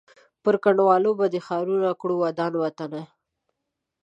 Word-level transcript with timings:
پر 0.43 0.55
کنډوالو 0.63 1.11
به 1.19 1.25
دي 1.33 1.39
ښارونه 1.47 1.89
کړو 2.01 2.15
ودان 2.23 2.53
وطنه 2.57 3.01